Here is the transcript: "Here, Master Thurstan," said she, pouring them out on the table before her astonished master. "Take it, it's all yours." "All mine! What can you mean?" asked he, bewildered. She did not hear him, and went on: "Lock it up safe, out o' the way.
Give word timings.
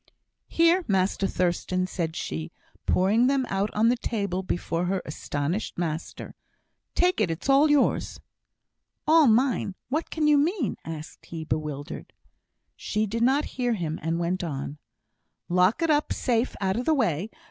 "Here, 0.47 0.83
Master 0.87 1.27
Thurstan," 1.27 1.85
said 1.85 2.15
she, 2.15 2.51
pouring 2.87 3.27
them 3.27 3.45
out 3.49 3.69
on 3.75 3.89
the 3.89 3.95
table 3.95 4.41
before 4.41 4.85
her 4.85 4.99
astonished 5.05 5.77
master. 5.77 6.33
"Take 6.95 7.21
it, 7.21 7.29
it's 7.29 7.47
all 7.47 7.69
yours." 7.69 8.19
"All 9.05 9.27
mine! 9.27 9.75
What 9.89 10.09
can 10.09 10.27
you 10.27 10.39
mean?" 10.39 10.75
asked 10.83 11.27
he, 11.27 11.43
bewildered. 11.43 12.13
She 12.75 13.05
did 13.05 13.21
not 13.21 13.45
hear 13.61 13.73
him, 13.75 13.99
and 14.01 14.17
went 14.17 14.43
on: 14.43 14.79
"Lock 15.47 15.83
it 15.83 15.91
up 15.91 16.11
safe, 16.11 16.55
out 16.59 16.77
o' 16.77 16.81
the 16.81 16.95
way. 16.95 17.29